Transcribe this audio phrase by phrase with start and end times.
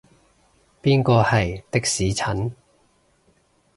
[0.81, 2.55] 邊個係的士陳？